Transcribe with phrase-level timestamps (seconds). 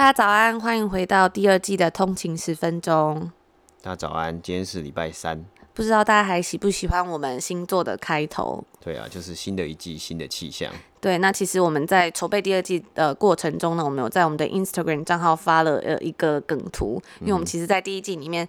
[0.00, 3.30] 大家早安，欢迎回到第二季的通勤十分钟。
[3.82, 5.44] 大家早安，今天是礼拜三。
[5.74, 8.64] 不知道大家还喜不喜欢我们星座的开头？
[8.82, 10.72] 对啊，就是新的一季，新的气象。
[11.02, 18.48] 对，那其实我们在筹备第二季的过程中呢，我们有在我们的 Instagram 账号发了呃一个梗图，因为我们其实，在第一季里面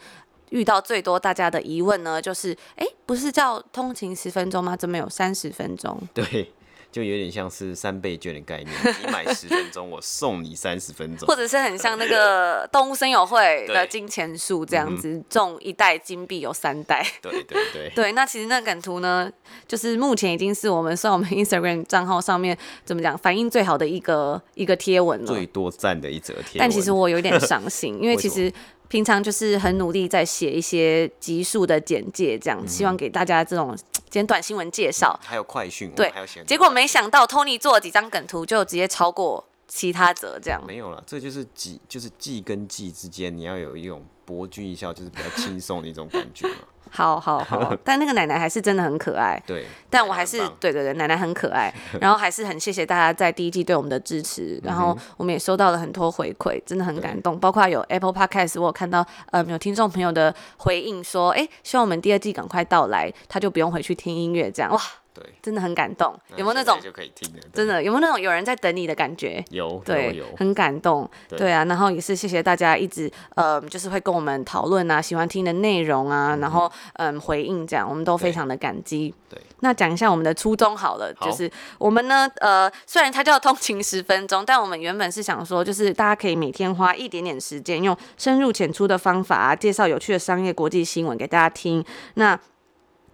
[0.52, 4.78] 遇到最多大家的疑问呢，就是哎，不是叫通勤十分钟吗？
[4.78, 6.02] 怎么有三十分钟？
[6.14, 6.54] 对。
[6.92, 8.70] 就有点像是三倍券的概念，
[9.06, 17.06] 你买十分钟，我送你三十分钟，或者是很像那个 动物森友会的金钱树这样子，中一袋金币有三袋。
[17.22, 17.92] 对对对。
[17.96, 19.32] 对，那其实那梗图呢，
[19.68, 26.60] 就是目前已经是我们算我们 Instagram 账号上面怎么讲反应最好的一个一个贴文了，最多赞的一则贴文。
[26.60, 28.52] 但其实我有点伤心，因为其实。
[28.92, 33.74] 平常就是很努力在写一些集数的简介，这样、嗯、希望给大家这种
[34.10, 40.62] 简短新闻介绍、嗯，还有快讯，对，还有结果没想到 Tony 做了几张梗图，就直接超过其他者，这样。
[40.68, 46.56] 没有了，这就是季，就是季跟季之间，你要有一种博君一笑，就是比较轻松的一种感觉嘛。
[46.94, 49.42] 好好好， 但那个奶奶还是真的很可爱。
[49.48, 51.74] 对，但我还是对对对，奶奶很可爱。
[52.02, 57.40] 然后还是很谢谢大家在第一季对我们的支持，然后我们也收到了很多回馈，真的很感动。
[57.40, 64.80] 包括有 Apple Podcast，我有看到呃有听众朋友的回应说，哎，希望我们第二季赶快到来，他就不用回去听音乐这样哇。
[65.14, 66.14] 对，真的很感动。
[66.36, 67.40] 有没有那种就可以听的？
[67.54, 69.44] 真的有没有那种有人在等你的感觉？
[69.50, 71.10] 有，对，有，很感动。
[71.30, 79.14] 对啊，然后也是谢谢大家一直呃，就是会跟我们讨论啊，喜欢听的内容啊，然后嗯回应这样，我们都非常的感激。
[79.30, 91.84] 对，那讲一下我们的初衷好了，就是我们呢呃，虽然它叫通勤十分钟，但我们原本是想说，就是大家可以每天花一点点时间，用深入浅出的方法啊，介绍有趣的商业国际新闻给大家听。
[92.16, 92.40] 那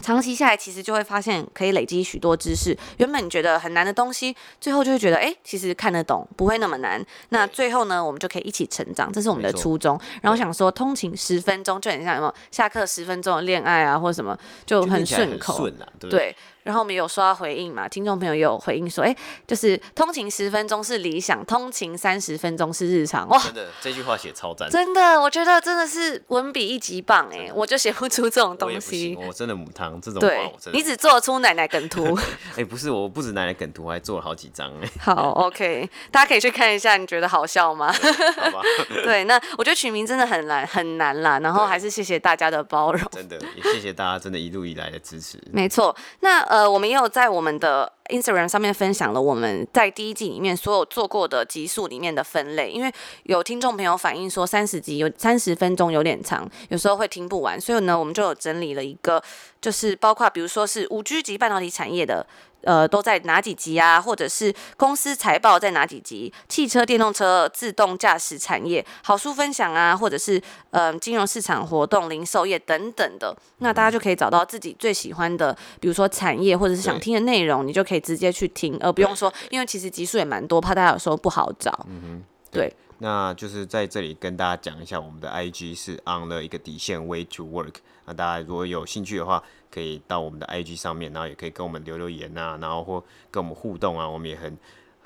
[0.02, 2.78] 长期下来，其实就会发现可以累积许多知识。
[2.98, 7.04] 原本你觉得很难的东西，最后就会觉得，哎，其实看得懂，不会那么难。
[7.30, 10.00] 那最后呢，我们就可以一起成长，这是我们的初衷。
[10.22, 16.36] 然后想说，通勤十分钟就很像有没有下课十分钟的恋爱啊，或者什么，就很顺口，顺啊，对。
[16.68, 17.88] 对然后我们有收到回应嘛？
[17.88, 19.16] 听众朋友也有回应说，哎，
[19.48, 23.28] 就是通勤十分钟是理想，通勤三十分钟是日常。
[23.30, 29.16] 哇，真的这句话写超赞，真的，我觉得真的是文笔一级棒哎，我就写不出这种东西。
[29.18, 32.18] 我，我真的母汤这种话，对，你只做出奶奶梗图。
[32.58, 34.90] 哎，不是，我不止奶奶梗图，我还做了好几张哎。
[35.00, 37.92] 好，OK，大家可以去看一下，你觉得好笑吗？
[37.92, 38.62] 好吧。
[39.06, 43.02] 对，那我觉得取名真的很难很难啦，然后还是谢谢大家的包容。
[43.12, 45.38] 真的，也谢谢大家真的一路以来的支持。
[45.52, 47.28] 没错，那呃，呃我们也有在。
[47.28, 52.92] 我们的 Instagram 上面分享了我们在第一季里面所有做过的集数里面的分类，因为
[53.24, 59.22] 有听众朋友反映说三十集有三十分钟有点长，有时候会听不完，所以呢，我们就有整理了一个，
[59.62, 62.26] 就是包括比如说是五 G 级半导体产业的。
[62.68, 64.02] 呃，都在哪几集啊？
[64.02, 66.34] 或者是公司财报在哪几集？
[66.50, 70.42] 汽车、电动车、自动驾驶产业、好书分享啊，或者是
[70.72, 81.72] 呃金融市场活动、零售业等等的，那大家就可以找到自己最喜欢的，比如说产业或者是想听的内容，你就可以直接去听，而不用说，因为其实集数也蛮多，怕大家有时候不好找。
[81.88, 82.76] 嗯哼，对。
[83.00, 87.76] 那就是在这里跟大家讲一下，我们的 IG 是 on 了一个底线 way to work。
[88.06, 89.44] 那大家如果有兴趣的话，
[89.78, 94.58] 可以到我们的 IG 上面，然后也可以跟我们留留言啊，然后或跟我们互动啊，我们也很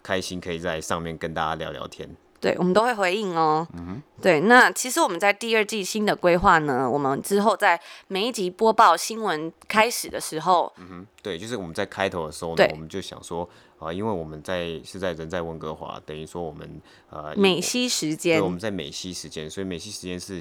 [0.02, 2.10] 开心可以在上面跟大家聊聊天。
[2.40, 3.68] 对，我们都会回应哦。
[3.74, 7.78] 嗯哼，对，那其实我们在第二季新的规划呢，我们之后在
[8.08, 13.48] 每一集播报新闻开始的时候，嗯哼，对，就是我们在开头的时候呢，我们就想说。
[13.82, 20.40] 啊，因为我们在是在人在温哥华，等于说我们呃美西时间，对，我们在美西时间，所以美西时间是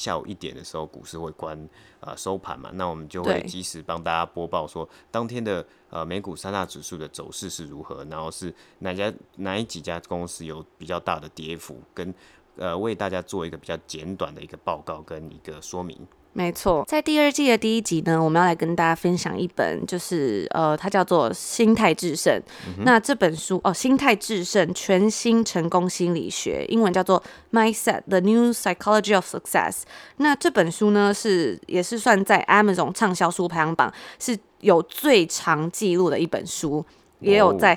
[0.00, 1.68] 下午一点的时候，股市会关
[2.00, 12.14] 呃收盘嘛，那我们就会及时帮大家播报说当天的呃美股三大指数的走势是如何，然后是哪家哪几家公司有比较大的跌幅，跟
[12.56, 15.98] 呃为大家做一个比较简短的一个报告跟一个说明。
[16.32, 22.32] 没错，在第二季的第一集呢，我们要来跟大家分享一本，就是呃，它叫做《心态制胜》。
[22.68, 22.84] 嗯。
[22.84, 27.20] 那这本书哦，《心态制胜：全新成功心理学》，英文叫做
[27.52, 29.72] 《Mindset: The New Psychology of Success》。
[30.18, 36.84] 那这本书呢，是也是算在 Amazon 畅销书排行榜是有最长记录的一本书，
[37.18, 37.76] 也有在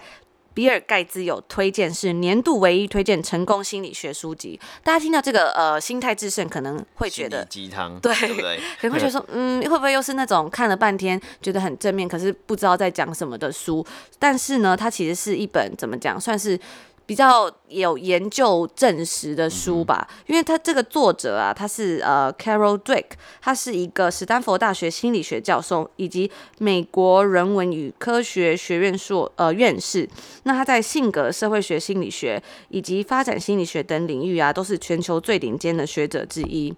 [0.54, 4.60] 比尔盖茨有推荐是年度唯一推荐成功心理学书籍。
[4.84, 8.58] 大家听到这个呃心态致胜，可能会觉得鸡汤，对，对不对？
[8.80, 13.86] 可能会觉得说，嗯，会不会又是那种看了半天觉得很正面，可是不知道在讲什么的书？
[14.20, 16.60] 但是呢，它其实是一本怎么讲，算是。
[17.06, 23.06] 比较有研究证实的书吧，因为他这个作者啊，他是呃 Carol Dweck，
[23.42, 30.08] 他是一个史丹佛大学心理学教授，以及美国人文与科学学院硕呃院士。
[30.44, 36.74] 那他在性格、社会学心理学以及发展心理学等领域啊，都是全球最顶尖的学者之一。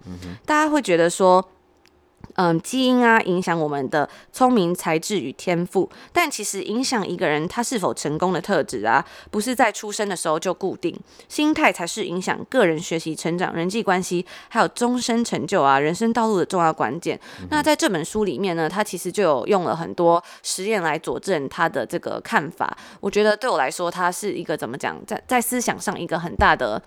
[0.45, 1.47] 大家会觉得说。
[2.35, 10.93] 嗯，基因啊，影响我们的聪明才智与天赋，但其实影响一个人他是否成功的特质啊，不是在出生的时候就固定，
[11.29, 17.19] 心态才是影响个人学习成长、人际关系，还有终身成就啊，人生道路的重要关键。
[17.41, 22.77] 嗯、那在这本书里面呢，他其实就有用了很多实验来佐证他的这个看法。
[22.99, 26.81] 我觉得对我来说，他是一个怎么讲，在在思想上一个很大的。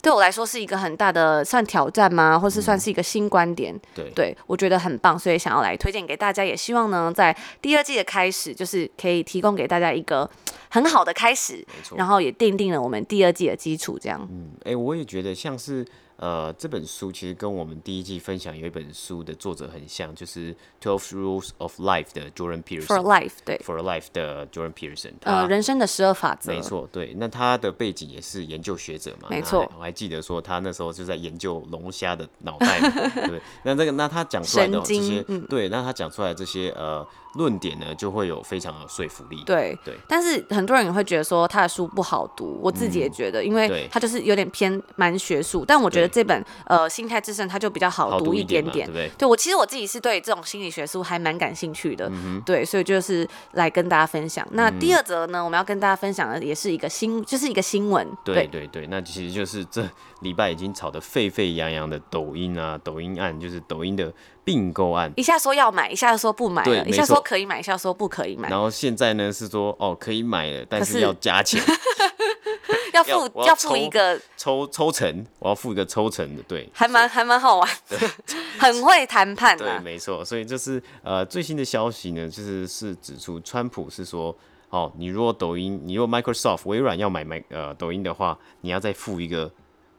[0.00, 2.38] 对我来说是一个很大的算挑战吗？
[2.38, 3.74] 或是算是一个新观点？
[3.74, 6.44] 嗯、对，对我觉得很棒，所以想要来推荐给大家。
[6.44, 10.28] 也希望呢，在第二季的开始，就是可以提供给大家一个
[10.70, 11.64] 很好的开始。
[11.96, 13.98] 然后也奠定了我们第二季的基础。
[13.98, 15.86] 这样，嗯，哎，我也觉得像是。
[16.22, 22.86] 呃，这本书其实跟我们第一季分享有一本书的作者很像，就是《Twelve Rules of Life》的 Jordan Peterson。
[22.86, 23.58] For Life，对。
[23.58, 25.14] For Life 的 Jordan Peterson。
[25.22, 26.52] 呃，人生的十二法则。
[26.52, 27.12] 没错，对。
[27.16, 29.26] 那他的背景也是研究学者嘛？
[29.30, 29.68] 没错。
[29.76, 32.90] 我还记得说他那时候就在研究龙虾的脑袋嘛，
[33.26, 33.42] 对。
[33.64, 37.04] 那这个，那他讲出来的这些，嗯、对，那他讲出来这些呃。
[37.34, 39.42] 论点呢，就会有非常有说服力。
[39.44, 45.64] 对对，但是很多人也会觉得说他的书不好读，我自己也觉得，因为他就是有点偏蛮学术。
[45.66, 48.90] 但我觉得这本呃心态致胜，它就比较好读一点点。
[48.92, 52.10] 对，对我其实我自己是对这种心理学书还蛮感兴趣的。
[52.44, 54.46] 对，所以就是来跟大家分享。
[54.52, 58.06] 那第二则呢，我们要跟大家分享的也是一个新，就是一个新闻。
[58.24, 59.88] 对对对，那其实就是这
[60.22, 64.12] 礼拜已经炒得沸沸扬扬的抖音啊，抖音案就是抖音的。
[64.44, 68.50] 并购案，一下说要买，一下说不买了，一下说可以买，一下说不可以买。
[68.50, 71.62] 然后现在呢是说哦可以买了，但是要加钱，
[72.92, 77.96] 要付要，要付一个抽抽成，我要付一个抽成的，对，还蛮还蛮好玩的，
[78.58, 79.56] 很会谈判。
[79.56, 84.36] 对，没错，所以就是呃最新的消息呢，就是是指出川普是说
[84.70, 89.48] 哦，你如果抖音，你如果 Microsoft 微软要买买呃抖音的话，你要再付一个。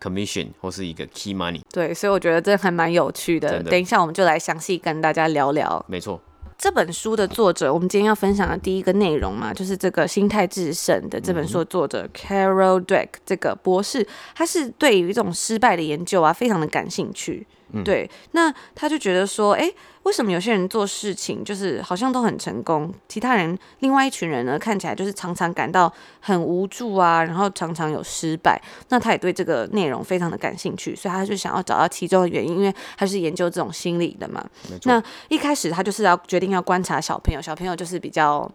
[0.03, 3.63] Commission 或是一个 key money，对，所以我觉得这还蛮有趣的。
[3.63, 5.83] 的等一下我们就来详细跟大家聊聊。
[5.87, 6.19] 没错，
[6.57, 14.05] 这本书的作者，我们今天要分享的第一个内容嘛，就是这个心态制胜的这本书的作者、嗯、Carol Dweck 这个博士，
[14.35, 17.47] 他是对于这种失败的研究啊，非常的感兴趣。
[17.73, 19.71] 嗯、对，那他就觉得说，哎。
[20.03, 25.89] 为什么有些人做事情就是好像都很成功，其他人另外一群人呢，看起来就是常常感到
[26.19, 28.61] 很无助啊，然后常常有失败。
[28.89, 34.45] 那他也对这个内容非常的感兴趣，所以他就想要找到其中的原因，因为他是研究这种心理的嘛。
[34.83, 38.45] 那一开始他就是要决定要观察小朋友，小朋友就是比较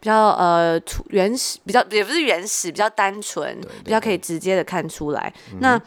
[0.00, 0.78] 比较呃
[1.08, 5.32] 原始，比较也不是原始，比较单纯，比较可以直接的看出来。
[5.52, 5.80] 嗯、那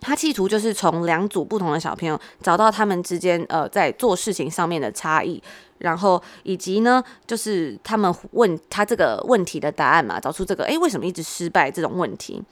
[0.00, 5.42] 他企图就是从两组不同的小朋友找到他们之间呃在做事情上面的差异，
[5.78, 12.42] 然后以及呢就是他们问他这个问题的答案嘛，找出这个诶，为什么一直失败这种问题。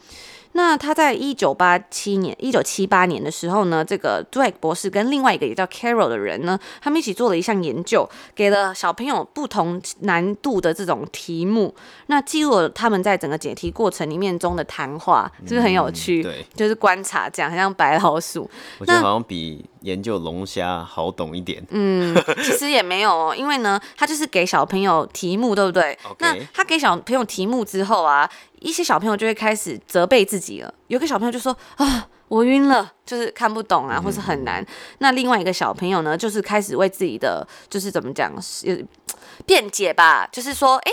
[0.57, 11.75] 那他在一九八七年、一九七八年的时候呢，这个 Dweck 博士跟另外一个也叫 Carol 的人呢，他们一起做了一项研究，给了小朋友不同难度的这种题目，
[12.07, 16.23] 那记录了他们在整个解题过程里面中的谈话，是不是很有趣？
[16.23, 18.51] 嗯、对，就是观察这样，很像白老鼠。
[18.79, 21.63] 我觉得好像比研究龙虾好懂一点。
[21.69, 25.99] 嗯，其实也没有哦，因为呢，他就是给小朋友题目，对不对.
[26.21, 28.27] 那他给小朋友题目之后啊。
[28.67, 30.75] 一些小朋友就会开始责备自己了。
[30.89, 34.67] 有个小朋友就说：“啊，我晕了，就是看不懂啊，或是很难。”
[34.99, 38.33] 那另外一个小朋友呢，就是开始为自己的就是怎么讲，
[39.47, 40.93] 辩解吧，就是说：“哎，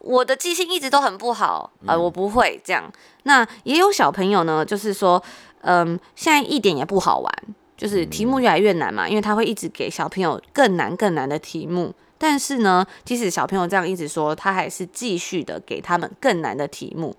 [0.00, 2.92] 我的记性一直都很不好，呃，我不会这样。”
[3.24, 5.22] 那也有小朋友呢，就是说
[5.64, 7.32] ：“嗯，现在一点也不好玩，
[7.78, 17.14] 就是题目越来越难嘛，因为他会一直给小朋友更难更难的题目。”但是呢，即使小朋友这样一直说，他还是继续的给他们更难的题目。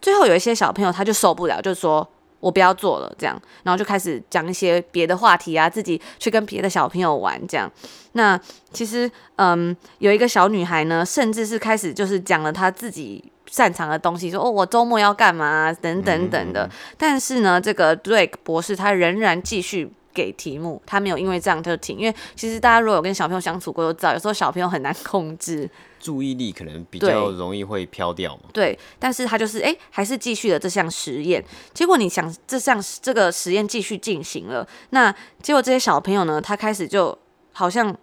[0.00, 2.06] 最后有一些小朋友他就受不了，就说
[2.40, 7.70] 我不要做了，这样，然后就开始讲一些别的话题啊，自己去跟别的小朋友玩这样。
[8.12, 8.38] 那
[8.70, 16.68] 其实，嗯，有一个小女孩呢，甚至是开始就是讲了她自己擅长的东西，说哦，我周末要干嘛等等等的。
[16.98, 19.90] 但是呢，这个 Drake 博士他仍然继续。
[20.14, 21.98] 给题目，他没有因为这样就停。
[21.98, 25.68] 因为其实大家如果有跟小朋友相处过，都知道有时候小朋友很难控制，
[26.00, 28.42] 注意力可能比较容易会飘掉嘛。
[28.52, 31.44] 对，但是他就是哎、欸，还是继续了这项实验。
[31.74, 37.18] 结果你想，这项这个实验继续进行了，那结果这些小朋友呢，他开始就
[37.52, 37.94] 好像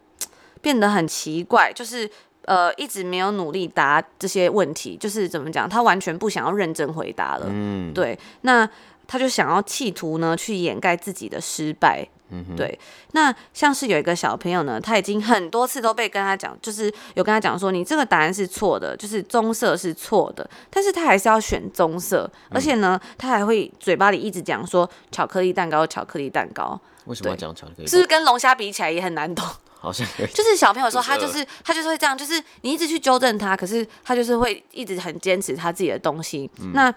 [0.62, 2.10] 变得很奇怪，就是。
[2.46, 7.46] 呃，一直没有努力答这些问题，就是怎么讲，他完全不想要认真回答了。
[7.48, 8.68] 嗯，对，那
[9.12, 12.08] 他就想要企图呢去掩盖自己的失败。
[12.30, 12.80] 嗯，对。
[13.12, 26.80] 那像是有一个小朋友呢，他已经很多次都被跟他讲，就是有跟他讲说，你这个答案是错的，就是棕色是错的，但是他还是要选棕色，而且呢，他还会嘴巴里一直讲说巧克力蛋糕，巧克力蛋糕。
[27.04, 27.88] 为什么要讲巧克力？
[27.88, 29.46] 是不是跟龙虾比起来也很难懂？
[29.82, 36.50] 好像就是小朋友说他就是他就是会这样，就是你一直去纠正他，可是他就是会一直很坚持他自己的东西。
[36.60, 36.94] 嗯、那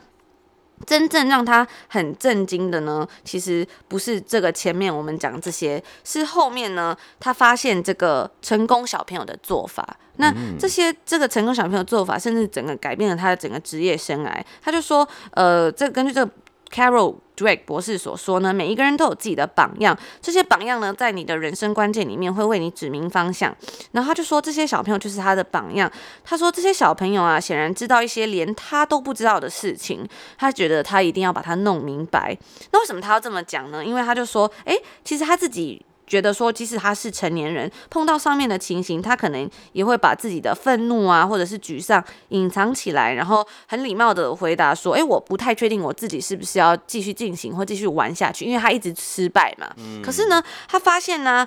[0.86, 9.96] 真正让他很震惊的呢，其实不是这个前面我们讲这些，是后面呢，他发现这个成功小朋友的做法。
[10.16, 14.44] 那这些这个成功小朋友的做法，甚至整个改变了他的整个职业生涯。
[14.62, 16.30] 他就说，呃，这根据这个。
[16.74, 23.54] Carol Drake 博士所说呢，每一个人都有自己的榜样，这些榜样呢，在你的人生关键里面会为你指明方向。
[23.92, 25.90] 然后他就说，这些小朋友就是他的榜样。
[26.24, 30.04] 他说，这些小朋友啊，显然知道一些连他都不知道的事情，
[30.36, 32.36] 他觉得他一定要把它弄明白。
[32.72, 33.84] 那为什么他要这么讲呢？
[33.84, 35.84] 因为他就说，诶，其实他自己。
[36.14, 49.68] 觉得说，即使他是成年人，碰到上面的情形，他可能也会把自己的愤怒啊，或者是沮丧隐藏起来，然后很礼貌的回答说：“诶，我不太确定我自己是不是要继续进行或继续玩下去，因为他一直失败嘛。
[49.76, 50.00] 嗯。
[50.00, 51.44] 可是呢，他发现呢，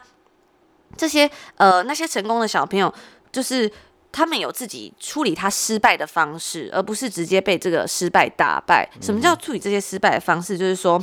[0.97, 2.93] 这些呃那些成功的小朋友，
[3.31, 3.71] 就是。
[4.11, 8.89] 他们有自己处理他失败的方式，而不是直接被这个失败打败。
[9.01, 10.57] 什么叫处理这些失败的方式？
[10.57, 11.01] 就是说，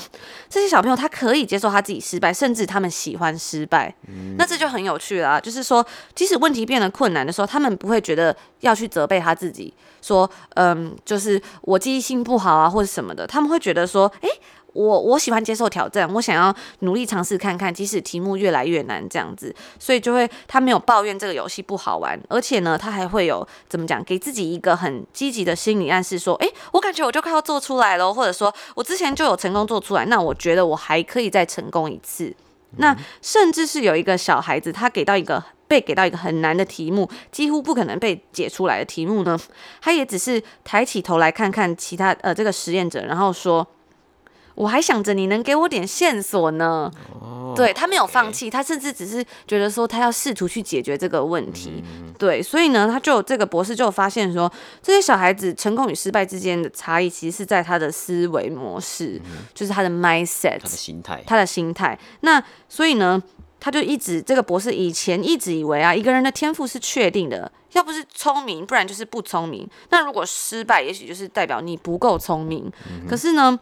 [0.49, 3.95] 这些小朋友他可以接受他自己失败，甚至他们喜欢失败。
[4.37, 5.41] 那这就很有趣了啊。
[5.41, 13.27] 就是说，即使问题变得困难的时候，他们不会觉得要去责备他自己，说，嗯，就是我记忆性不好啊，或者什么的。
[13.27, 14.29] 他们会觉得说，诶。
[14.75, 32.35] 我我喜欢接受挑战，我想要努力尝试看看，即使题目越来越难这样子，所以就会他没有抱怨这个游戏不好玩，而且呢，他还会有怎么讲，给自己一个很积极的心理暗示，说，诶，我感觉我就快要做出来了，或者说我之前就有成功做出来，那我觉得我还可以再成功一次。
[32.79, 39.39] 那甚至是有一个小孩子，他给到一个被给到一个很难的题目，几乎不可能被解出来的题目呢，
[39.81, 43.65] 他也只是抬起头来看看其他呃这个实验者，然后说。
[44.55, 46.91] 我还想着你能给我点线索呢。
[47.21, 51.83] Oh, 对，他没有放弃他甚至只是觉得说他要试图去解决这个问题。
[51.85, 61.99] 嗯、对，所以呢，他就这个博士就发现说，这些小孩子成功与失败之间的差异，其实是在他的思维模式，嗯、就是他的 mindset，他的心态，他的心态。
[62.21, 63.23] 那所以呢，
[63.61, 69.69] 他就一直这个博士以前一直以为啊，一个人的天赋是确定的，要不是聪明，不然就是不聪明。
[69.91, 72.71] 那如果失败，也许就是代表你不够聪明。
[72.89, 73.59] 嗯、可是呢？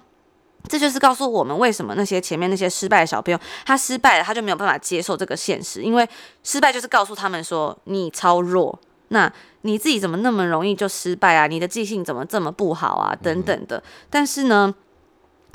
[0.72, 6.08] 这就是告诉我们，为什么那些前面那些失败的小朋友，他失败了，他就没有办法接受这个现实，因为
[6.42, 11.46] 失败就是告诉他们说你超弱，那你自己怎么那么容易就失败啊？
[11.46, 13.14] 你的记性怎么这么不好啊？
[13.22, 13.82] 等等的。
[14.08, 14.74] 但是呢，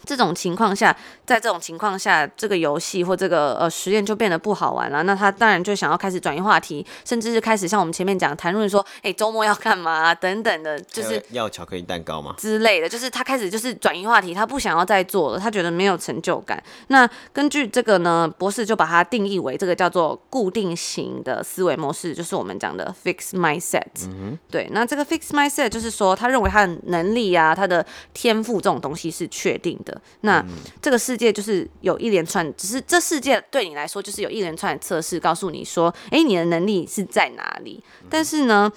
[0.05, 5.03] 这种情况下，在这种情况下，这个游戏或这个呃实验就变得不好玩了。
[5.03, 10.15] 那他当然就想要开始转移话题，甚至是开始像我们前面讲谈论说，哎，周末要干嘛啊？
[10.15, 12.35] 等等的，就是要巧克力蛋糕吗？
[12.37, 16.61] 之类的，就是他开始就是转移话题，他不想要再做了，他觉得没有成就感。
[16.87, 23.81] 那根据这个呢，博士就把它定义为这个叫做固定型的思维模式，就是我们讲的 fixed mindset。
[24.07, 24.37] 嗯。
[24.49, 30.01] 对，那这个 fixed mindset 就是说，他认为他的能力啊，他的天赋这种东西是确定的。
[30.21, 30.45] 那
[30.81, 37.81] 这个世界就是有一连串，只是这世界对你来说就是有一连串的测试，告诉你说，诶，你的能力是在哪里？
[38.09, 38.69] 但是呢，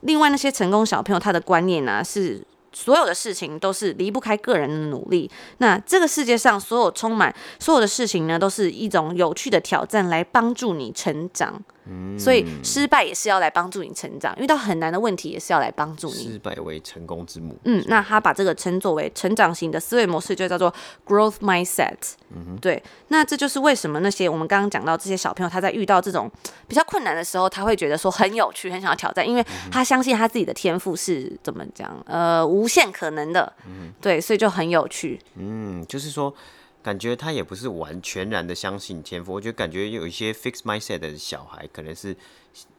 [0.00, 2.40] 另外那些成功小朋友他的观念呢、啊，是
[2.72, 5.30] 所有的事情都是离不开个人的努力。
[5.56, 11.60] 那这个世界上所有充满所有的事情呢，都是一种有趣的挑战，来帮助你成长。
[12.18, 16.14] 所以失败也是要来帮助你成长，遇到很难的问题也是要来帮助你。
[16.14, 17.56] 失败为成功之母。
[17.64, 20.72] 嗯，那他把这个称作为成长型的思维模式，就叫做
[21.06, 21.96] growth mindset。
[22.30, 22.82] 嗯哼，对。
[23.08, 26.30] 那这就是为什么那些我们刚刚讲到这些小朋友，他在遇到这种
[26.66, 33.52] 比较困难的时候，他会觉得说很有趣，很想要挑战，因为他相信他自己的天赋是怎么讲，呃，无限可能的。
[33.66, 35.20] 嗯，对，所以就很有趣。
[35.36, 36.34] 嗯，就是说。
[36.82, 42.16] 感觉他也不是完全然的相信天赋，我觉得感觉有一些 fix mindset 的小孩，可能是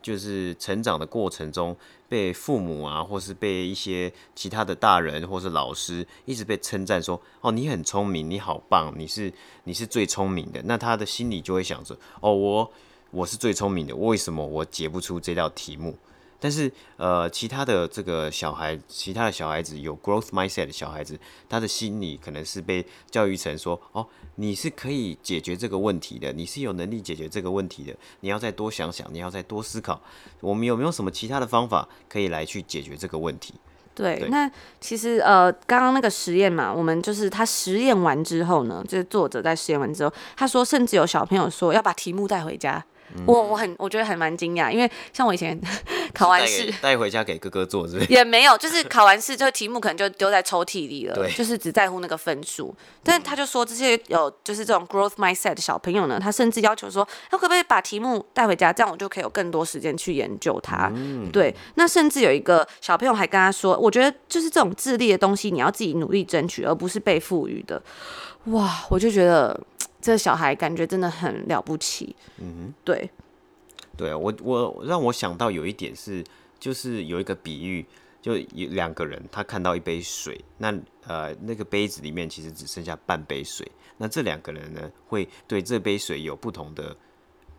[0.01, 1.75] 就是成长的过程中
[2.07, 9.31] 被父母啊，或是被一些其他的大人或是老师一直被称赞说，哦，你很聪明，你好棒，你是
[9.65, 12.71] 你是最聪明的，那他的心里就会想着，哦，我
[13.11, 15.95] 我是最聪明的，为什么我解不出这道题目？
[16.39, 21.19] 但是，呃，其他的这个小孩，其他的小孩子有 growth mindset 的小孩子，
[21.49, 29.99] 他的心理可能是被教育成说，哦，你是可以解决这个问题的，你是有能力解决这个问题的，你要再多想想，你要再多思考，
[30.39, 33.53] 我们有没有什么其他的方法可以来去解决这个问题？
[33.93, 42.81] 对那其实呃，刚刚那个实验嘛，我们就是他实验完之后呢，就是作者在实验完之后，他说，甚至有小朋友说要把题目带回家。
[43.25, 45.59] 我我很我觉得还蛮惊讶，因为像我以前
[46.13, 48.13] 考完试带回家给哥哥做，是不是？
[48.13, 52.75] 也没有，就是考完试这个题目可能就丢在抽屉里了，对，就是只在乎那个分数。
[53.03, 60.91] 但是他就说这些有就是这种 growth mindset 的小朋友呢，他甚至要求说，他可不可以把题目带回家，这样我就可以有更多时间去研究它。
[60.95, 61.55] 嗯，对。
[61.75, 67.81] 那甚至有一个小朋友还跟他说，我觉得就是这种智力的东西，你要自己努力争取，而不是被赋予的。
[68.45, 69.59] 哇，我就觉得。
[70.01, 73.09] 这小孩感觉真的很了不起，嗯哼，对，
[73.97, 76.23] 对我我让我想到有一点是，
[76.59, 77.85] 就是有一个比喻，
[78.21, 80.73] 就有两个人，他看到一杯水，那
[81.05, 86.95] 呃那个杯子里面其实只剩下半杯水，那这两个人呢会对这杯水有不同的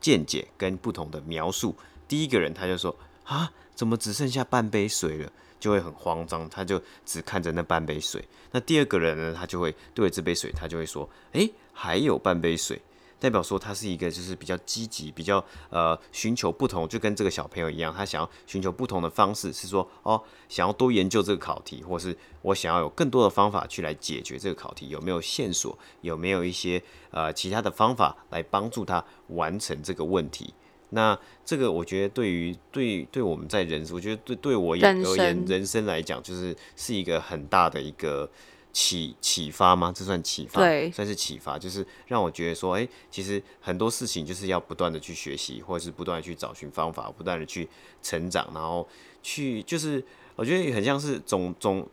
[0.00, 1.74] 见解跟不同的描述。
[2.08, 5.32] 第一个人他就说啊，怎么只剩下半杯水了？
[5.60, 8.26] 就会很慌张，他就只看着那半杯水。
[8.50, 12.80] 那第二个人呢，他就会对这杯水，他就会说：“诶，还有半杯水。”
[13.20, 25.78] 代表说他是一个就是比较积极、比较呃寻求不同，就跟这个小朋友一样，他想要寻求不同的方式，是说哦，想要多研究这个考题，或是我想要有更多的方法去来解决这个考题，有没有线索？
[26.00, 30.54] 有没有一些呃其他的方法来帮助他完成这个问题？
[30.88, 38.28] 那这个我觉得对于对对我们在人生，我觉得对对我而言人生来讲，就是是一个很大的一个
[38.72, 39.92] 启启发吗？
[39.94, 40.60] 这算启发？
[40.60, 47.68] 对，算是启发，就是让我觉得说，哎，其实很多事情就是要不断的去学习，或者是不断的去找寻方法，不断的去
[48.02, 48.86] 成长，然后
[49.22, 50.04] 去就是
[50.36, 51.88] 我觉得很像是总总。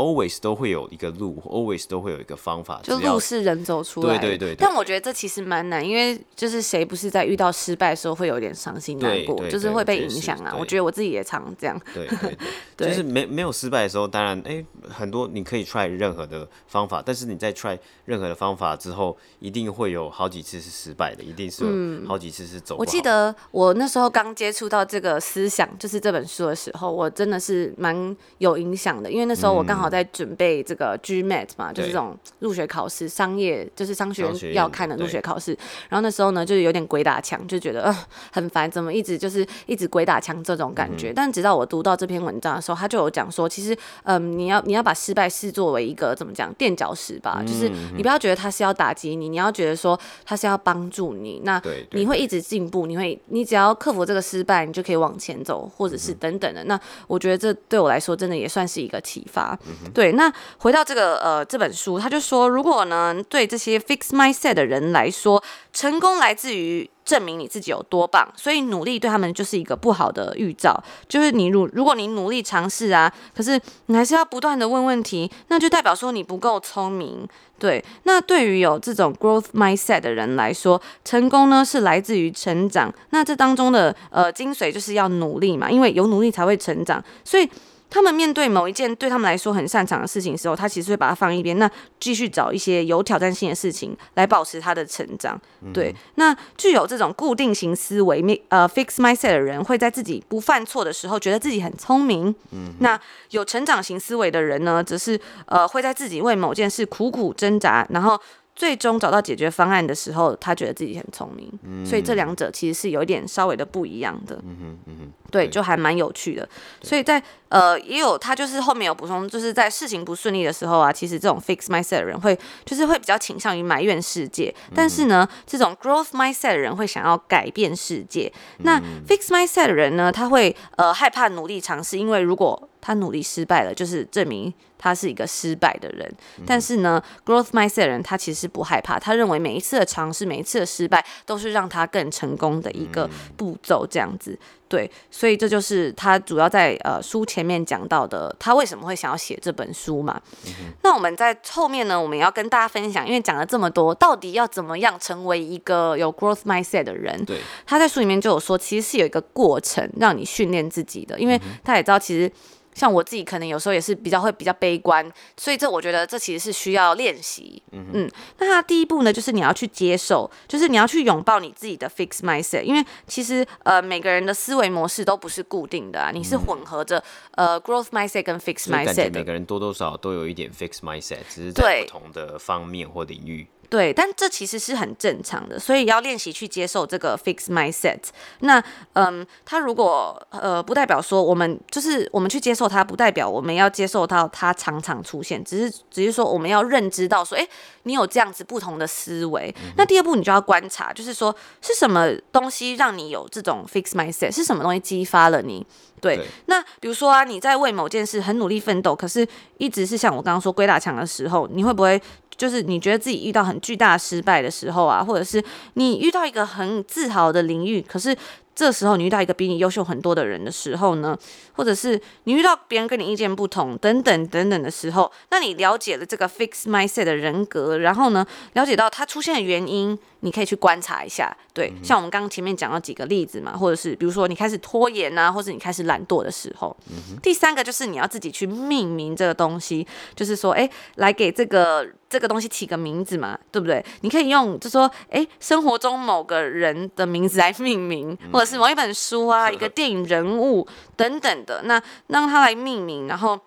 [0.00, 4.20] Always 都会有一个路，Always 都会有一个方法，就路是人走出来的。
[4.20, 4.56] 对对对，对。
[4.58, 10.56] 但我觉得这其实蛮难，因为就是谁不是在遇到失败的时候会有点伤心难过，就是会被影响啊。
[10.58, 11.78] 我觉得我自己也常这样。
[11.92, 12.38] 对对对，
[12.78, 12.88] 对。
[12.88, 22.76] 就是没没有失败的时候，当然哎，很多你可以 try 任何的方法，但是你在 try 任何的方法之后，一定会有好几次是失败的，一定是有好几次是走。
[22.78, 29.89] 我记得我那时候刚接触到这个思想，就是这本书的时候，我真的是蛮有影响的，因为那时候我刚好。
[29.90, 35.56] 在准备这个 GMAT 嘛，就是这种入学考试，商业就是商学院要看的入学考试。
[35.88, 41.10] 然后那时候呢，就是有点鬼打墙，就觉得呃很烦，怎么一直就是一直鬼打墙这种感觉。
[41.10, 51.40] 嗯、但直到我读到这篇文章的时候，他就有讲说，其实嗯，你要你要把失败视作为一个怎么讲垫脚石吧，嗯、就是你不要觉得他是要打击你，你要觉得说他是要帮助你。
[51.44, 51.60] 那
[51.92, 56.62] 你会一直进步，你会你只要克服这个失败，你就可以往前走，或者是等等的。
[56.62, 59.58] 嗯、那我觉得这对我来说真的也算是一个启发。
[59.92, 70.82] 对，那回到这个呃这本书，他就说，如果呢对这些 fix mindset 的人来说，成功来自于证明你自己有多棒，所以努力对他们就是一个不好的预兆。
[71.08, 77.26] 就是你如如果你努力尝试啊，可是你还是要不断的问问题，那就代表说你不够聪明。
[77.58, 82.92] 对，那对于有这种 growth mindset 的人来说，成功呢是来自于成长。
[83.10, 87.48] 那这当中的呃精髓就是要努力嘛，因为有努力才会成长，所以。
[87.90, 95.38] 他们面对某一件对他们来说很擅长的事情的时候，他其实会把它放一边，那继续找一些有挑战性的事情来保持他的成长。
[95.74, 102.34] 对，那具有这种固定型思维，呃，fixed mindset 的人会在自己不犯错的时候觉得自己很聪明。
[102.52, 102.98] 嗯那
[103.30, 108.18] 有成长型思维的人呢，则是呃会在自己为某件事苦苦挣扎，然后。
[108.60, 114.34] 最终找到解决方案的时候，他觉得自己很聪明，嗯、所以这两者其实是有一点稍微的不一样的。
[114.44, 116.46] 嗯哼，嗯哼，对，就还蛮有趣的。
[116.82, 128.30] 所以在呃，也有他就是后面有补充，就是在事情不顺利的时候啊，其实这种 fixed mindset 的人会就是会比较倾向于埋怨世界，但是呢，这种 growth mindset 的人会想要改变世界。
[128.58, 136.08] 那 fixed mindset 的人呢，他会呃害怕努力尝试，因为如果他努力失败了，就是证明他是一个失败的人。
[136.38, 143.86] 嗯、但是呢，growth mindset 的人他其实不害怕，他认为每一次的尝试，每一次的失败都是让他更成功的一个步骤。
[143.90, 144.38] 这样子，
[144.70, 150.22] 对，所以这就是他主要在呃书前面讲到的，他为什么会想要写这本书嘛。
[150.46, 157.24] 嗯、那我们在后面呢，我们也要跟大家分享，因为讲了这么多，到底要怎么样成为一个有 growth mindset 的人？
[157.24, 162.30] 对，他在书里面就有说，其实是有一个过程让你训练自己的，因为他也知道其实。
[162.72, 165.04] 像我自己可能有时候也是比较会比较悲观，
[165.36, 167.60] 所以这我觉得这其实是需要练习。
[167.72, 177.02] 嗯嗯，那他第一步呢，就是你要去接受，就是你要去拥抱你自己的 fixed mindset，因为其实呃每个人的思维模式都不是固定的啊，你是混合着、
[177.36, 179.20] 嗯、呃 growth mindset 跟 fixed mindset 的。
[179.20, 183.46] 每个人多多少少都有一点 fixed mindset，只是在不同的方面或领域。
[183.70, 188.00] 对，但这其实是很正常的，所以要练习去接受这个 fixed mindset。
[188.40, 188.60] 那，
[188.94, 197.46] 嗯，他如果呃不代表说我们就是我们去接受它，不代表我们要接受到它常常出现，只是只是说我们要认知到说，哎，
[197.84, 199.54] 你有这样子不同的思维。
[199.62, 205.64] 嗯、那第二步你就要观察，就是说是什么东西让你有这种 fixed mindset，是什么东西激发了你？
[206.00, 209.24] 对，对那比如说啊，你在为某件事很努力奋斗，可是
[209.58, 212.02] 一直是像我刚刚说鬼打墙的时候，你会不会？
[212.40, 218.16] 就是你觉得自己遇到很巨大失败的时候啊，或者是你遇到一个很自豪的领域，可是
[218.54, 221.16] 这时候你遇到一个比你优秀很多的人的时候呢，
[221.52, 231.34] 或者是你遇到别人跟你意见不同等等等等的时候，那你了解了这个 fixed mindset 的人格，然后呢，了解到它出现的原因，你可以去观察一下。
[231.54, 236.76] 对，像我们刚刚前面讲到几个例子嘛，或者是比如说你开始拖延啊，或者你开始懒惰的时候。
[236.90, 241.88] 嗯、第三个就是你要自己去命名这个东西，就是说，哎，来给这个。
[242.10, 243.84] 这个东西起个名字嘛，对不对？
[244.00, 253.38] 你可以用，就说，哎，生活中某个人的名字来命名，嗯、或者是某一本书啊， 一个电影人物等等的，那让他来命名，然后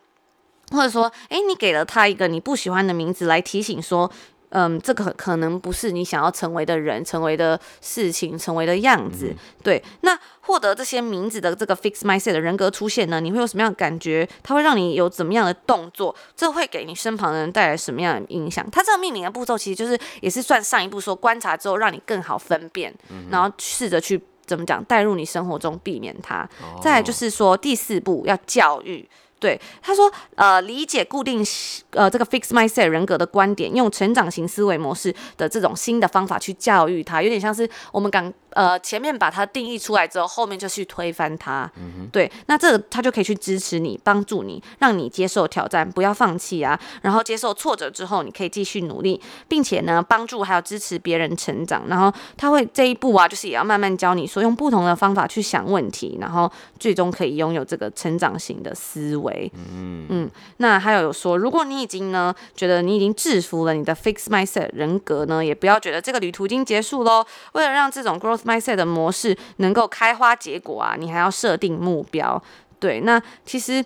[0.72, 4.12] 或者说，哎，你给了他一个你不喜欢的名字来提醒说。
[4.56, 9.30] 嗯，这个可能不是你想要成为的人、成为的事情、成为的样子。
[9.32, 14.30] 嗯、对，那获得这些名字的这个 mindset 的人格出现呢，你会有什么样的感觉？
[14.44, 16.16] 它会让你有怎么样的动作？
[16.36, 18.64] 这会给你身旁的人带来什么样的影响？
[18.70, 26.48] 它这个命名的步骤其实就是也是算上一步说观察之后，让你更好分辨，嗯、然后试着去怎么讲带入你生活中，避免它。
[26.62, 29.08] 哦、再来就是说第四步要教育。
[29.40, 31.46] 对，他说，呃，理解固定，
[31.90, 38.34] 呃，这个 fixed mindset 人格的观点，用成长型思维模式的这种新的方法去教育他，有点像是我们刚。
[38.54, 41.70] 呃，前面把它定义出来之后，后面就去推翻它。
[41.78, 46.80] 嗯哼，对，那这个他就可以去支持你，帮助你，让你接受挑战，不要放弃啊。
[47.02, 51.84] 然后接受挫折之后，你可以继续努力，并且呢，帮助还有支持别人成长。
[51.88, 59.52] 然后他会这一步啊，就是也要慢慢教你说，用不同的方法去想问题，然后最终可以拥有这个成长型的思维。
[59.56, 67.26] 嗯嗯，那还有有说，如果你已经呢，觉得你已经制服了你的 fixed mindset 人格呢，也不要觉得这个旅途已经结束喽。
[67.54, 72.42] 为了让这种 growth mindset 的模式能够开花结果啊，你还要设定目标。
[72.80, 73.84] 对，那其实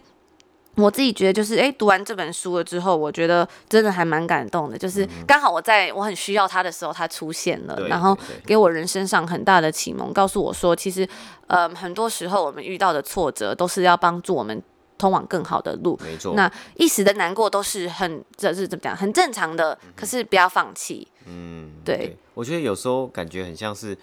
[0.76, 4.78] 我自己觉得就是，哎，读完这本书了之后，我觉得真的还蛮感动的。
[4.78, 11.08] 就是刚好我在我很需要它的时候，它出现了，然后给我人生上很大的启蒙，告诉我说，其实，
[11.46, 14.60] 呃，很多时候我们遇到的挫折，都是要帮助我们
[14.98, 16.00] 通往更好的路。
[16.04, 19.78] 没错，那一时的难过都是很，这是怎么讲，很正常的。
[19.96, 21.08] 可是不要放弃。
[21.28, 23.96] 嗯，对，我觉得有时候感觉很像是。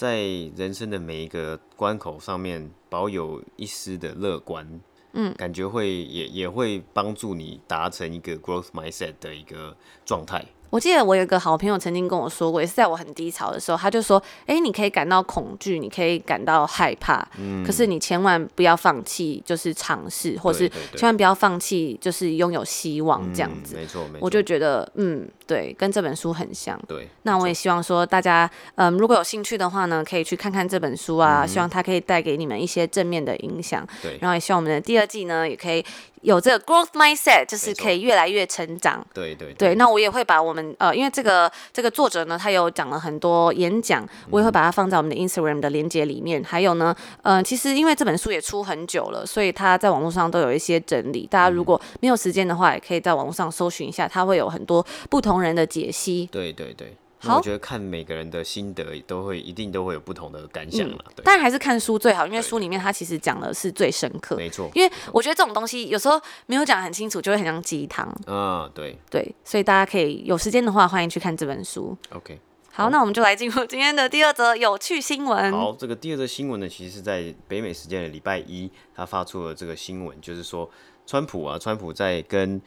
[0.00, 0.22] 在
[0.56, 4.80] 人生的每一个关口上面，保有一丝的乐观，
[5.12, 10.42] 嗯，感觉会也也会帮助你达成一个 growth mindset 的一个状态。
[10.70, 24.18] 我记得我有一个好朋友曾经跟我说过，也是在我很低潮的时候，他就说：“哎，你可以感到恐惧，你可以感到害怕，嗯，可是你千万不要放弃，就是尝试，或是千万不要放弃，就是拥有希望这样子。”没错，没错。
[24.20, 26.80] 我就觉得，嗯，对，跟这本书很像。
[26.86, 27.08] 对。
[27.22, 33.86] 那我也希望说，大家，嗯，如果有兴趣的话呢，可以去看看这本书啊，希望它可以带给你们一些正面的影响。
[34.00, 34.16] 对。
[34.20, 35.84] 然后也希望我们的第二季呢，也可以。
[36.22, 39.04] 有这个 growth mindset，就是可以越来越成长。
[39.14, 39.74] 对对对，对。
[39.76, 46.42] 那我也会把我们呃，因为这个这个作者呢，他有讲了很多演讲，我也会把它放在我们的 Instagram 的连接里面。
[46.44, 51.26] 还有呢，呃，其实因为这本书也出很久了，所以他在网络上都有一些整理。
[51.30, 56.28] 大家如果没有时间的话，也可以在网络上搜寻一下，他会有很多不同人的解析。
[56.30, 56.96] 对对对。
[57.22, 60.96] 好，我觉得看每个人的心得都会一定都会有不同的感想了。
[61.06, 64.36] 嗯、对，但还是看书最好，因为书里面它其实讲的是最深刻。
[64.36, 68.10] 没错，因为我觉得这种东西有时候没有讲很清楚，就会很像鸡汤。
[68.26, 71.94] 嗯，对对，所以大家可以有时间的话，欢迎去看这本书。
[72.14, 72.40] OK，
[72.72, 75.52] 好，好，那我们就来进入今天的第二则有趣新闻。
[75.52, 80.70] 好，这个第二则新闻呢，其实是在北美时间的礼拜一，他发出了这个新闻，就是说
[81.04, 82.60] 川普啊，川普在跟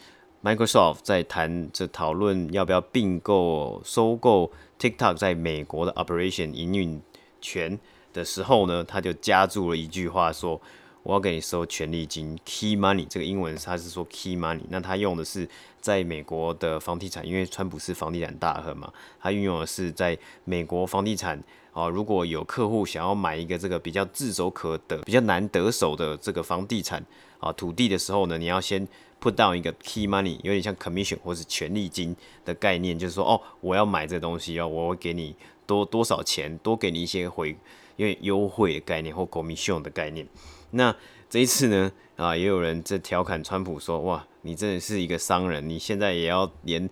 [0.44, 7.02] Microsoft 在谈这讨论要不要并购收购 TikTok 在美国的 operation 营运
[7.40, 7.80] 权，
[8.12, 10.60] 的时候呢，他就加注了一句话说
[11.04, 15.48] ：“我要给你收权利金 （key money）。”这个英文他是说 “key money”，那他用的是
[15.84, 21.38] 在美国的房地产，因为川普是房地产大亨嘛，他运用的是在美国房地产
[21.74, 27.04] 啊，如果有客户想要买一个这个比较炙手可得、比较难得手的这个房地产
[27.42, 28.88] 啊土地的时候呢，你要先
[29.22, 32.16] put down 一个 key money，有点像 commission 或是权利金
[32.46, 35.36] 的概念，就是说哦，我要买这东西哦，我会给你
[35.68, 37.54] 多多少钱，多给你一些回。
[37.96, 40.28] 因为优惠的概念或 commission 的概念，
[40.72, 40.96] 那
[41.30, 46.90] 这一次呢，啊，也有人在调侃川普说，哇，你真的是一个商人，你现在也要连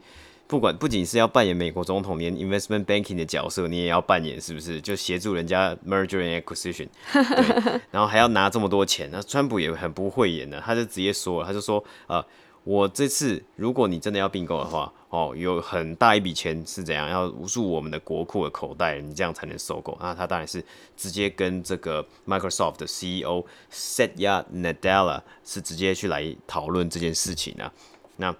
[0.48, 4.82] 不管不仅是要扮演美国总统，连 investment banking 的角色你也要扮演，是不是？
[4.82, 12.26] 就协助人家 merger and acquisition， 对，然后还要拿这么多钱，那川普也很不会演的，他就直接说了，他就说，啊。
[12.64, 19.98] 我这次，如果你真的要并购的话，哦，有很大一笔钱是怎样要入我们的国库的口袋，你这样才能收购。
[20.00, 20.64] 那他当然是
[20.96, 27.74] 直接跟这个 Microsoft 的 CEO Satya Nadella 是直接去来讨论这件事情啊。
[28.18, 28.36] 那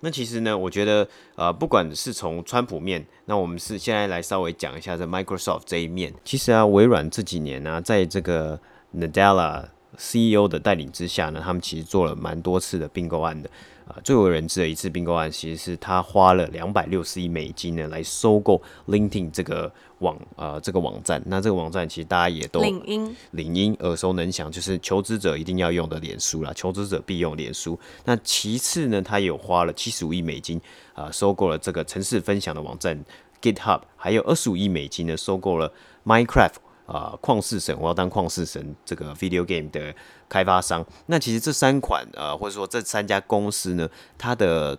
[0.00, 1.06] 那其实呢，我觉得
[1.36, 6.12] 呃，不管是从川普面，那我们是现在来稍微讲一下这 Microsoft 这一面。
[6.24, 8.58] 其实啊，微软这几年呢、在这个
[8.96, 9.68] Nadella
[10.00, 13.48] CEO 的带领之下呢，他们其实做了蛮多次的并购案的
[13.86, 14.02] 啊、呃。
[14.02, 21.22] 最为人知的一次并购案，其实是他花了两百六十亿美金呢来收购 LinkedIn 这个网呃这个网站。
[21.26, 27.78] 那这个网站其实大家也都领英领英耳熟能详，就是求职者一定要用的脸书啦，求职者必用脸书。
[28.06, 30.58] 那其次呢，他也有花了七十五亿美金
[30.94, 32.98] 啊、呃，收购了这个城市分享的网站
[33.42, 35.70] GitHub，还有二十五亿美金呢，收购了
[36.06, 36.54] Minecraft。
[36.90, 39.94] 啊，旷世神，我要当旷世神这个 video game 的
[40.28, 40.84] 开发商。
[41.06, 44.76] 那其实这三款呃，或者说这三家公司呢，它的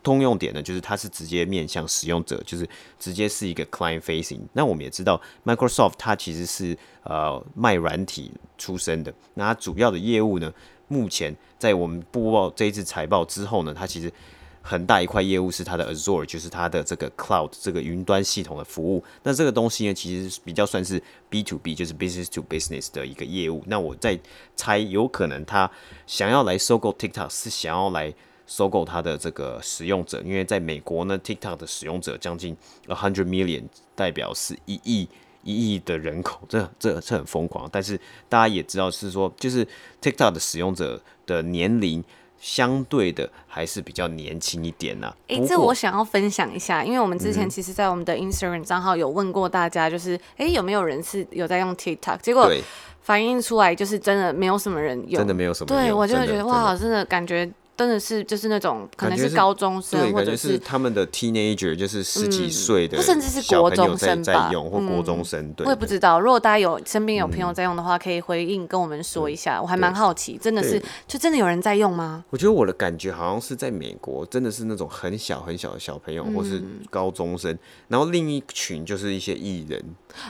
[0.00, 2.68] 通用点呢，就是它是直接面向使用者，就是
[3.00, 4.42] 直接是一个 client facing。
[4.52, 9.12] 那我们也知道，Microsoft 它其实是呃卖软体出身的。
[9.34, 10.52] 那它主要的业务呢，
[10.86, 14.12] 目前在我们播报这一次财报之后呢，它其实。
[14.68, 19.02] 很大一块业务是它的 Azure，就是它的这个 Cloud 这个云端系统的服务。
[19.22, 23.64] 那这个东西呢，其实比较算是 B to B，就是 Business to Business 的一个业务。
[23.66, 24.20] 那我在
[24.56, 25.70] 猜，有可能他
[26.06, 28.12] 想要来收购 TikTok，是想要来
[28.46, 32.54] 收购它的这个使用者，因为在美国呢，TikTok 的使用者将近
[32.88, 33.62] a hundred million，
[33.94, 35.08] 代表是一亿
[35.44, 37.66] 一亿的人口， 这这这很疯狂。
[37.72, 39.66] 但是大家也知道是说，就是
[40.02, 42.04] TikTok 的使用者的年龄。
[42.40, 45.16] 相对的还是比较年轻一点呐、啊。
[45.28, 52.18] 哎、欸，这我想要分享一下，因为我们之前其实，在我们的 Instagram 账号有问过大家，就是哎、欸，有没有人是有在用 TikTok？
[52.22, 52.50] 结果
[53.02, 55.86] 反映出来就是真的没有什么人用，真的没有什么人。
[55.86, 57.50] 对，我就会觉得哇，真的感觉。
[57.78, 65.52] 真的是就是那种可能是高中生，或者是，他们的 teenager，就是十几岁的，甚至是国中生在用，或国中生。
[65.52, 66.18] 对，我也不知道。
[66.18, 69.62] 如果大家有身边有朋友在用的话，可以回应跟我们说一下。
[69.62, 72.24] 我还蛮好奇，真的是就真的有人在用吗？
[72.30, 76.60] 我觉得我的感觉好像是在美国，真的是那种很小很小的小朋友，或是
[76.90, 77.56] 高中生。
[77.86, 79.80] 然后另一群就是一些艺人。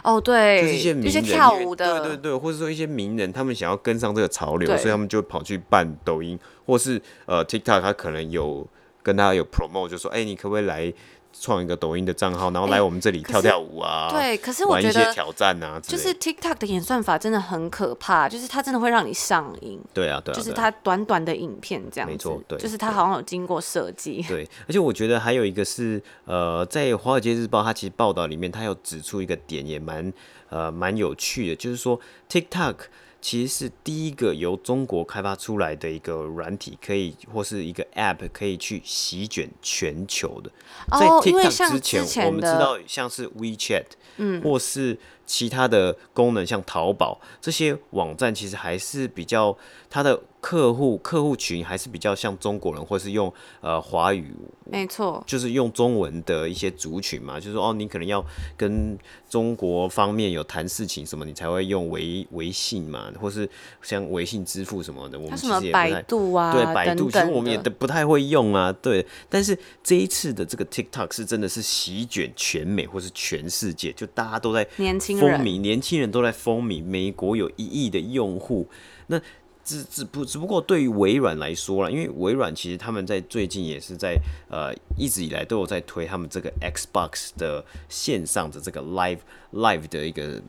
[0.05, 8.65] 哦，对，就是一些，一些跳舞的，对对对，或者说一些名人，他们想要跟上这个潮流，所以他们就跑去办抖音，或是呃 TikTok，他可能有
[9.03, 10.95] 跟他有 promote，就说，哎、欸，你可不可以来？
[11.41, 19.79] 创一个抖音的账号，然后来我们这里跳跳舞啊，欸、对，可是我觉得挑战啊，就是 TikTok 的演算法真的很可怕，就是它真的会让你上瘾。
[19.93, 24.25] 对啊，对啊，就是它短短的影片这样子，没错，对，就是它好像有经过设计。
[24.27, 30.13] 对，而且我觉得还有一个是，呃，在华尔街日报它其实报道里面，它有指出一个点，也蛮
[30.49, 32.77] 呃蛮有趣的，就是说 TikTok。
[33.21, 40.51] 其实是第一个由中国开发出来的一个软体，可以或是一个 App 可以去席卷全球的。
[40.99, 43.87] 在 TikTok 之前，我们知道像是 WeChat，
[44.19, 49.57] 嗯，或是其他的功能，像淘宝这些网站，其实还是比较
[49.91, 50.23] 它的。
[50.41, 54.33] 客户客户群还是比较像中国人，或是用呃华语，
[54.65, 58.25] 没错，就是用中文的一些族群嘛，就是说哦，你可能要
[58.57, 58.97] 跟
[59.29, 63.49] 中国方面有谈事情什么，你才会用微微信嘛，或是
[63.83, 69.05] 像微信支付什么的，我们其实也不太百度啊，对，百度其实我们也不太会用啊，对。
[69.29, 78.69] 但是这一次的这个 TikTok 是真的是席卷全美或是全世界，就大家都在年轻风靡，年轻人都在风靡，美国有一亿的用户，
[79.09, 79.21] 那。
[79.69, 89.19] 只只不只不过对于微软来说啦，因为微软其实他们在最近也是在呃一直以来都有在推他们这个 Xbox 的线上的这个 Live
[89.53, 90.41] Live 的一个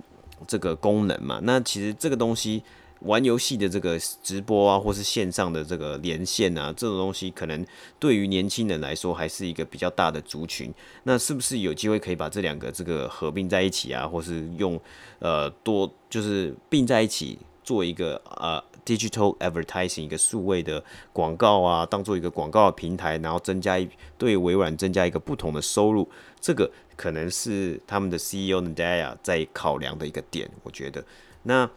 [0.47, 1.41] 这个功能嘛。
[1.43, 2.63] 那其实这个东西
[3.01, 7.65] 玩游戏的这个直播啊，或是线上的这个连线啊，这种东西可能
[7.99, 10.73] 对于年轻人来说还是一个比较大的族群。
[11.03, 14.79] 那是不是有机会可以把这两个这个合并在一起啊，或是用
[15.19, 31.06] 呃多就是并在一起做一个呃 digital advertising 一个数位的广告啊，当做一个广告平台，然后增加一对微软增加一个不同的收入，这个可能是他们的 CEO Nadella 在考量的一个点，我觉得
[31.43, 31.69] 那。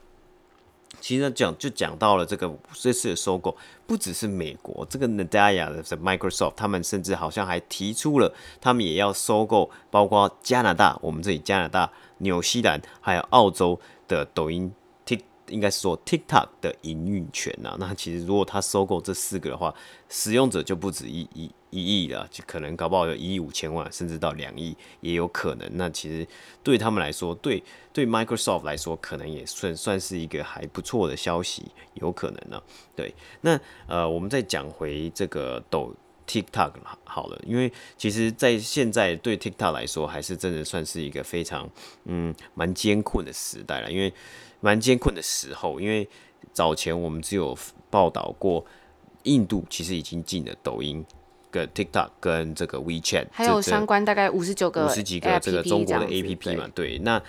[1.01, 14.71] 其实讲就讲到了这个这次的收购，不只是美国这个 Nadella 的 Microsoft，他们甚至好像还提出了，他们也要收购，包括加拿大，我们这里加拿大、纽西兰还有澳洲的抖音。
[15.49, 19.75] 应该是说 TikTok 的营运权呐，那其实如果他收购这四个的话，
[20.09, 25.69] 使用者就不止一一一亿了，就可能搞不好有一亿五千万，甚至到两亿也有可能。
[25.75, 26.27] 那其实
[26.63, 32.63] 对他们来说，对对 Microsoft 来说，可能也算算是一个还不错的消息，有可能呢。
[32.95, 35.95] 对，那呃，我们再讲回这个抖
[36.27, 36.73] TikTok
[37.05, 41.69] 好了，因为其实，在现在对 TikTok 来说，还是真的算是一个非常
[42.05, 44.13] 嗯蛮艰困的时代了，因为。
[44.63, 46.09] 蛮艰困的时候，因为
[46.53, 47.55] 早前我们只有
[47.91, 48.65] 报道过，
[49.25, 51.05] 印度其实已经进了抖音、
[51.51, 57.21] 跟 TikTok 跟这个 WeChat，还有相关大概五十九个、五十几个这个中国的 APP 嘛，对，对，那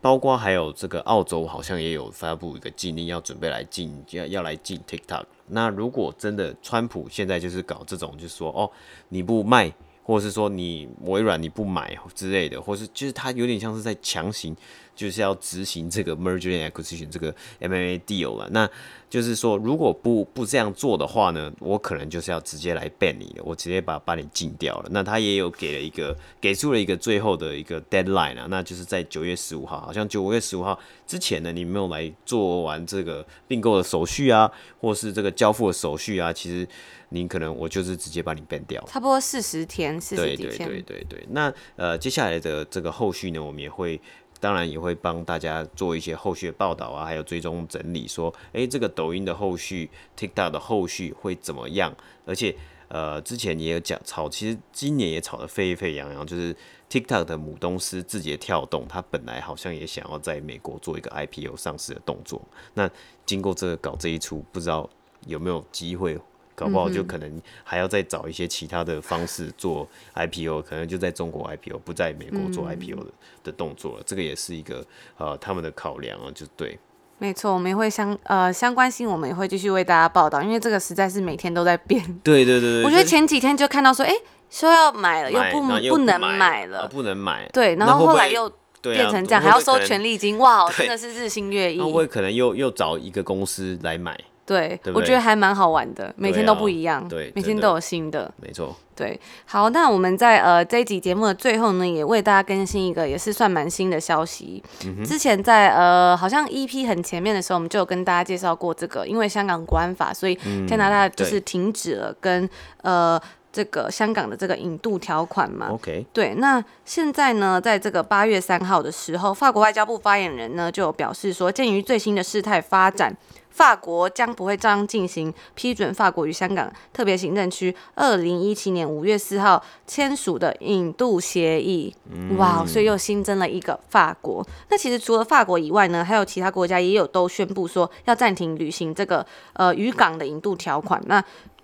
[0.00, 5.24] 包括还有这个澳洲好像也有发布一个禁令，要准备来进，要要来进 TikTok。
[5.46, 8.70] 那如果真的川普现在就是搞这种，就是说哦，
[9.08, 9.72] 你不卖。
[10.02, 14.56] 或者是说你微软你不买之类的，或是就是他有点像是在强行
[14.98, 18.48] 就是要执行这个 merger and acquisition 这个 MMA deal 了。
[18.50, 18.68] 那
[19.08, 24.88] 就是说如果不不这样做的话呢，我可能就是要直接来 ban 你了，我直接把把你禁掉了。
[24.90, 36.66] 那他也有给了一个给出了一个最后的一个 deadline 啊，那就是在九月十五号，好像九月十五号之前呢，你没有来做完这个并购的手续啊，或是这个交付的手续啊，其实。
[37.10, 40.68] 你可能我就是直接把你 ban 掉，差不多四十天，四十几天。
[40.68, 41.26] 对对对对对。
[41.30, 43.98] 那呃，接下来的这个后续呢，我们也会，
[44.40, 51.94] 当然也会帮大家做一些后续的报道啊，还有追踪整理，说，哎，这个抖音的后续，TikTok 的后续会怎么样？
[52.24, 52.54] 而且，
[52.88, 56.54] 呃，之前也有讲炒，其实今年也炒得沸沸扬扬，就是
[56.88, 62.40] TikTok 的母公司字节跳动，它本来好像也想要在美国做一个 IPO 上市的动作。
[62.74, 62.88] 那
[63.26, 64.88] 经过这个搞这一出，不知道
[65.26, 66.18] 有没有机会？
[66.58, 73.10] 搞不好就可能还要再找一些其他的方式做 IPO，可能就在中国 IPO，不在美国做 IPO 的
[73.44, 74.02] 的动作了。
[74.04, 74.84] 这个也是一个
[75.18, 76.76] 呃他们的考量啊，就对。
[77.20, 82.02] 没错，我们也会相呃相关性，我们也会继续为大家报道，因为这个实在是每天都在变。
[82.24, 82.84] 对对对对。
[82.84, 84.12] 我觉得前几天就看到说，哎，
[84.50, 87.48] 说要买了，又不不能买了，不能买。
[87.52, 88.48] 对，然后后来又
[88.82, 91.78] 变成这样，还要收权利金，哇，真的是日新月异。
[91.80, 94.18] 会不会可能又又找一个公司来买？
[94.48, 98.74] 对，对对，我觉得还蛮好玩的，每天都不一样，对啊，对，每天都有新的，没错。
[98.96, 104.60] 对，好，那我们在呃这一集节目的最后呢，也为大家更新一个也是算蛮新的消息。
[104.86, 110.34] 嗯、之前在呃好像 EP 很前面的时候，我们就有跟大家介绍过这个，因为香港国安法，所以
[110.66, 112.42] 加拿大就是停止了跟、
[112.82, 115.68] 嗯、呃这个香港的这个引渡条款嘛。
[115.70, 123.16] OK，对，那现在呢，在这个八月三号的时候，法国外交部发言人呢就有表示说，鉴于最新的事态发展。
[123.58, 131.92] 法国将不会照样进行批准法国与香港特别行政区二零一七年五月四号签署的引渡协议。
[132.36, 134.46] 哇，所以又新增了一个法国。
[134.70, 141.02] 那其实除了法国以外呢，还有其他国家也有都宣布说要暂停履行这个呃渔港的引渡条款。
[141.06, 141.20] 那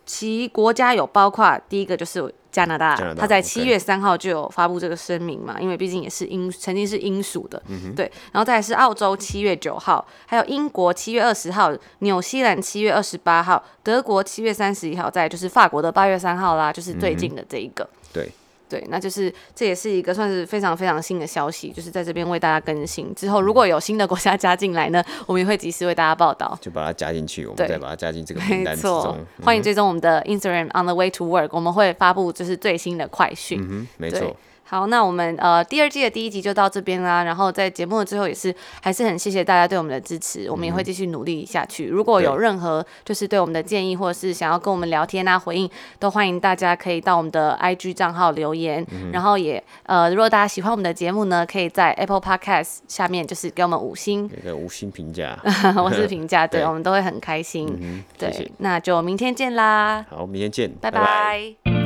[0.06, 7.60] 其国家有包括第一个就是加拿大，他在七月三号就有发布这个声明嘛，因为毕竟也是英曾经是英属的，
[7.96, 8.10] 对。
[8.32, 18.30] 然后再来是澳洲七月九号，还有英国七月二十号，纽西兰七月二十八号，德国七月三十一号，再来就是法国的八月三号啦，就是最近的这一个，对。
[18.74, 23.14] 对，那就是这也是一个算是非常非常新的消息，就是在这边为大家更新。
[23.14, 28.92] 之后如果有新的国家加进来呢，我们也会及时为大家报道，就把它加进去，我们再把它加进这个名单之中。
[28.92, 33.60] 没错，欢迎追踪我们的 Instagram on the way to work，我们会发布就是最新的快讯。
[33.62, 34.36] 嗯，没错。
[34.74, 37.22] 好，那我们呃第二季的第一集就到这边啦。
[37.22, 41.86] 然后在节目的最后也是还是很谢谢大家对我们的支持，我们也会继续努力下去。
[41.86, 48.84] 如果有任何就是对我们的建议，或者是想要跟我们聊天啊回应，都欢迎大家可以到我们的 IG 账号留言。
[48.90, 55.38] 嗯、然后也呃如果大家喜欢我们的节目呢，可以在 Apple Podcast 下面就是给我们五星，给个五星评价，
[55.80, 57.78] 我是评价，对， 对我们都会很开心。
[57.80, 60.04] 嗯、对谢谢，那就明天见啦。
[60.10, 60.98] 好，明天见，拜拜。
[60.98, 61.04] 拜
[61.62, 61.83] 拜。